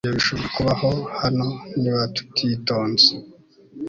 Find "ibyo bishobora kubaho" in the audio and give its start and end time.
0.03-0.89